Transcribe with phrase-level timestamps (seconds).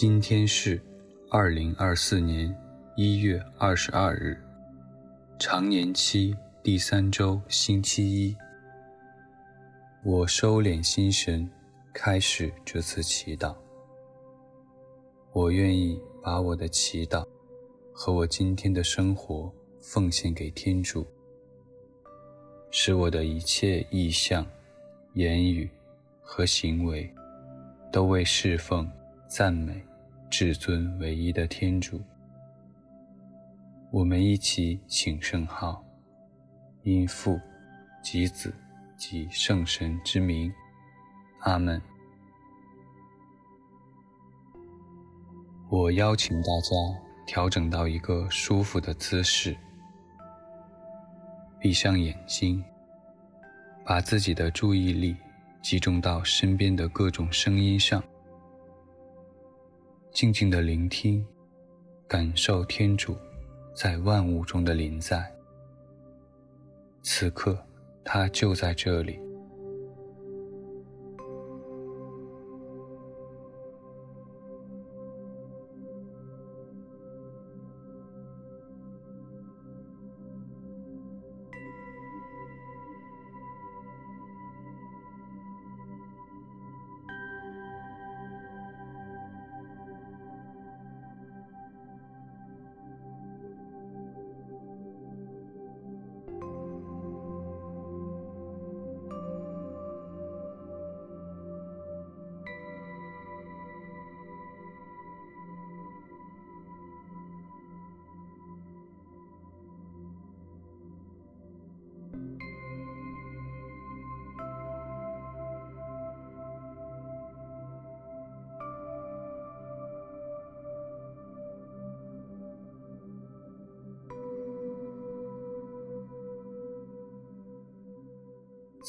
[0.00, 0.80] 今天是
[1.28, 2.56] 二零二四年
[2.94, 4.40] 一月二十二日，
[5.40, 8.36] 常年期第三周星期一。
[10.04, 11.50] 我收敛心神，
[11.92, 13.56] 开始这次祈祷。
[15.32, 17.26] 我愿意把我的祈祷
[17.92, 21.04] 和我今天的生活奉献给天主，
[22.70, 24.46] 使我的一切意向、
[25.14, 25.68] 言语
[26.20, 27.12] 和行为
[27.90, 28.88] 都为侍奉、
[29.26, 29.82] 赞美
[30.30, 32.00] 至尊唯一的天主。
[33.90, 35.84] 我们一起请圣号，
[36.82, 37.40] 因父
[38.02, 38.54] 及子。
[38.98, 40.52] 及圣神之名，
[41.42, 41.80] 阿门。
[45.70, 46.74] 我邀请大家
[47.24, 49.56] 调整到一个舒服的姿势，
[51.60, 52.60] 闭上眼睛，
[53.86, 55.16] 把自己的注意力
[55.62, 58.02] 集中到身边的各种声音上，
[60.18, 61.24] 静静地聆听，
[62.08, 63.16] 感受天主
[63.72, 65.32] 在万物中的临在。
[67.02, 67.56] 此刻。
[68.02, 69.20] 他就在这里。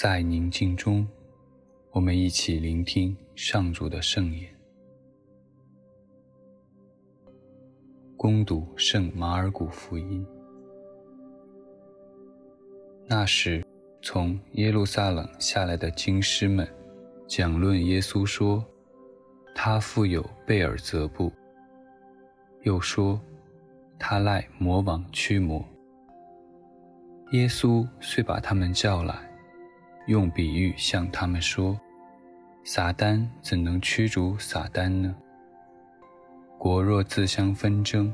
[0.00, 1.04] 在宁静中，
[1.90, 4.48] 我们一起聆听上主的圣言。
[8.16, 10.24] 攻读圣马尔谷福音。
[13.08, 13.66] 那时，
[14.00, 16.64] 从耶路撒冷下来的经师们
[17.26, 18.64] 讲论耶稣说，
[19.52, 21.32] 他富有贝尔泽布，
[22.62, 23.20] 又说
[23.98, 25.60] 他赖魔王驱魔。
[27.32, 29.27] 耶稣遂把他们叫来。
[30.08, 31.78] 用比喻向他们说
[32.64, 35.14] ：“撒旦怎能驱逐撒旦呢？
[36.58, 38.10] 国若自相纷争，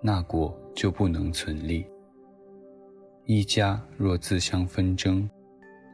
[0.00, 1.84] 那国就不能存立；
[3.24, 5.28] 一家若自相纷争，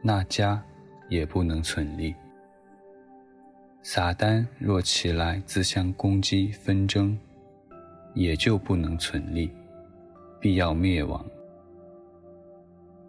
[0.03, 0.63] 那家
[1.09, 2.13] 也不能存立。
[3.81, 7.17] 撒旦若起来自相攻击纷争，
[8.13, 9.51] 也就不能存立，
[10.39, 11.25] 必要灭亡。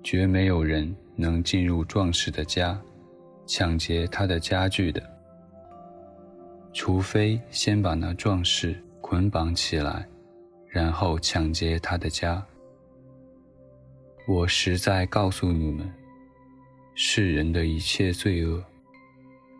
[0.05, 2.77] 绝没有人。”能进入壮士的家，
[3.47, 5.01] 抢劫他的家具的，
[6.73, 10.05] 除非先把那壮士捆绑起来，
[10.69, 12.45] 然后抢劫他的家。
[14.27, 15.89] 我实在告诉你们，
[16.97, 18.61] 世人的一切罪恶，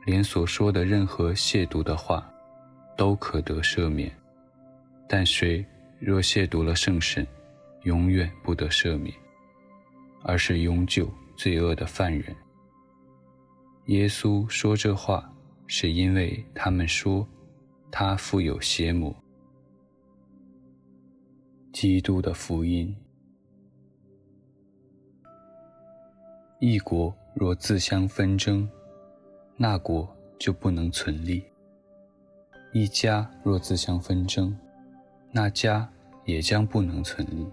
[0.07, 2.29] 连所说的任何亵渎的话，
[2.97, 4.11] 都可得赦免；
[5.09, 5.65] 但谁
[6.01, 7.25] 若亵渎了圣神，
[7.85, 9.15] 永远不得赦免，
[10.25, 11.09] 而是永久。
[11.37, 12.33] 罪恶的犯人。
[13.87, 15.35] 耶稣说这话，
[15.67, 17.27] 是因为他们说
[17.91, 19.13] 他富有邪魔。
[21.73, 22.95] 基督的福音。
[26.61, 28.71] 一国若自相纷争，
[29.57, 31.43] 那国就不能存立；
[32.73, 34.57] 一家若自相纷争，
[35.33, 35.93] 那家
[36.25, 37.45] 也将不能存立。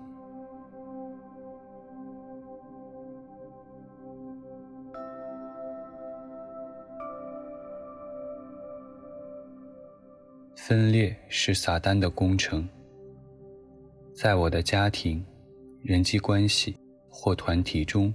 [10.71, 12.65] 分裂是撒旦的工程。
[14.15, 15.21] 在我的家庭、
[15.81, 16.77] 人际关系
[17.09, 18.13] 或团体中，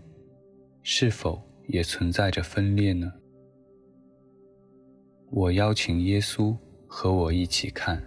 [0.82, 3.12] 是否也存在着分裂呢？
[5.30, 6.56] 我邀请耶稣
[6.86, 8.02] 和我一起看。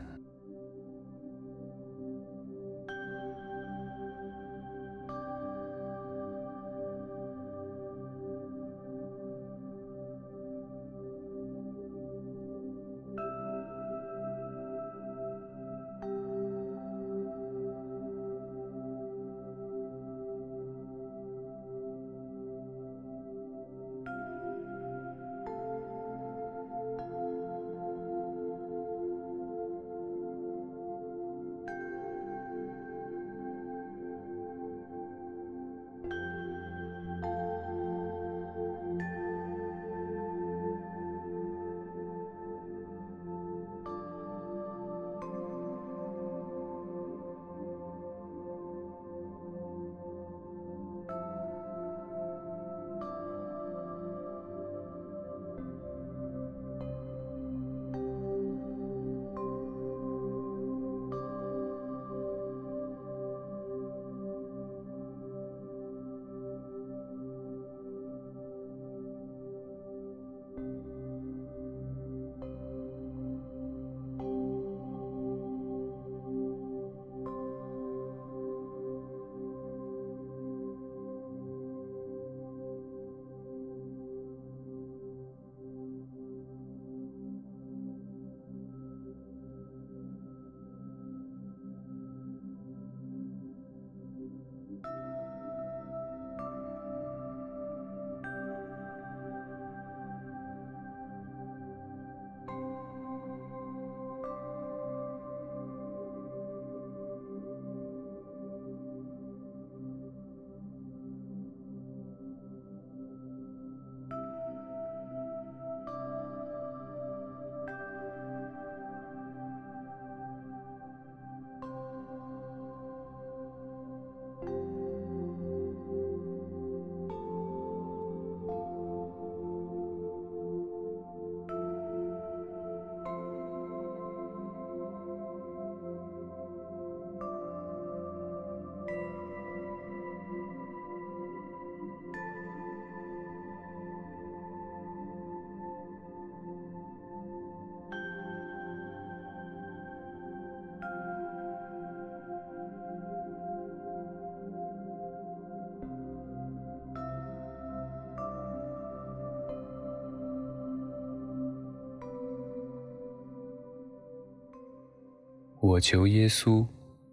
[165.69, 166.65] 我求耶稣，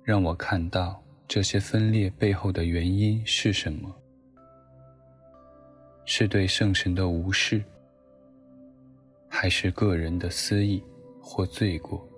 [0.03, 3.95] 让我看到这些分裂背后的原因是什么？
[6.07, 7.63] 是对圣神的无视，
[9.29, 10.83] 还是个人的私意
[11.21, 12.09] 或罪过？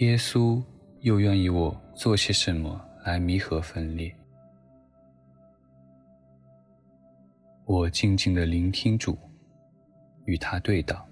[0.00, 0.62] 耶稣
[1.00, 4.10] 又愿意我做些什么来弥合分裂？
[7.66, 9.18] 我静静地聆听主，
[10.24, 11.06] 与他对道。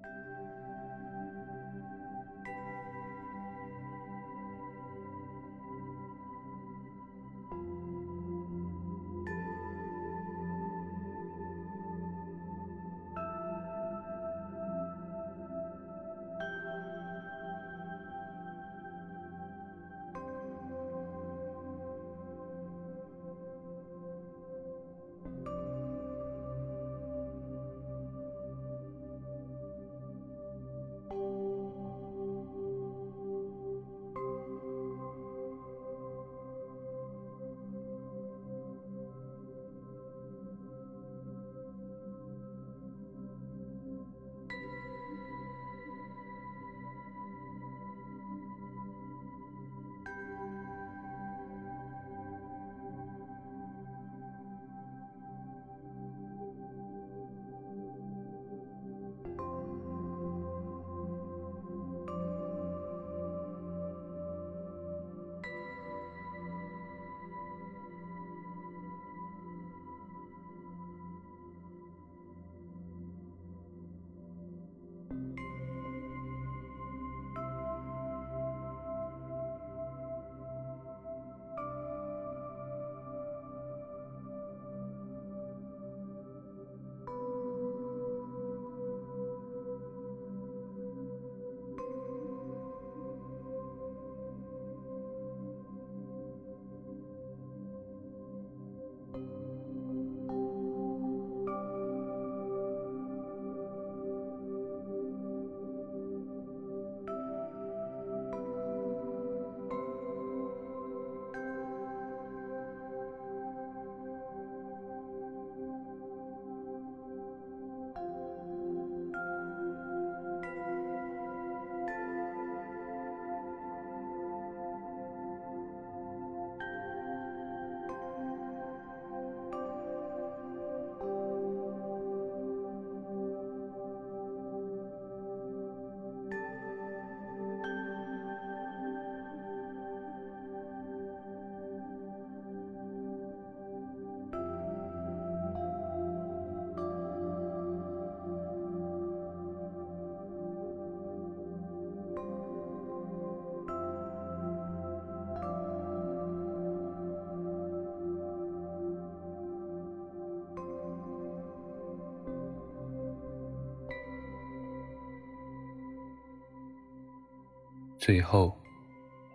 [168.09, 168.57] 最后，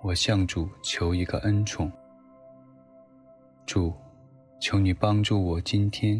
[0.02, 1.92] 我向主求一个恩宠。
[3.68, 3.94] 主，
[4.60, 6.20] 求你帮助我今天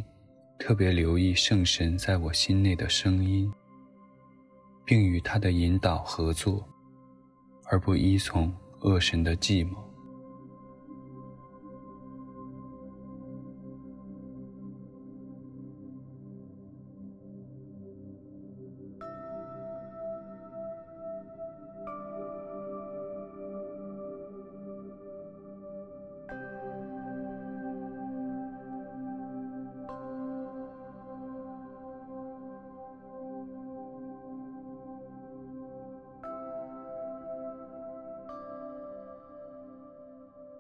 [0.60, 3.52] 特别留意圣神在我心内的声音，
[4.86, 6.64] 并与他的引导合作，
[7.72, 9.84] 而不依从恶神的计谋。